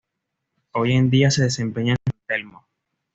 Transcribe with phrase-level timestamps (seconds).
[0.73, 2.65] Hoy en día se desempeña en San Telmo.